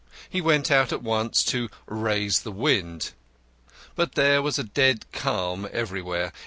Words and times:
He 0.27 0.41
went 0.41 0.71
out 0.71 0.91
at 0.91 1.03
once 1.03 1.43
to 1.43 1.69
"raise 1.85 2.39
the 2.41 2.51
wind." 2.51 3.11
But 3.95 4.13
there 4.15 4.41
was 4.41 4.57
a 4.57 4.63
dead 4.63 5.05
calm 5.11 5.69
everywhere. 5.71 6.33